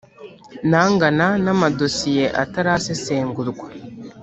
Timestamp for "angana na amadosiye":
0.83-2.25